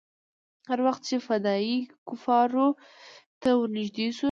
هر 0.69 0.79
وخت 0.87 1.01
چې 1.09 1.15
فدايي 1.27 1.77
کفارو 2.07 2.67
ته 3.41 3.49
ورنژدې 3.59 4.07
سو. 4.15 4.19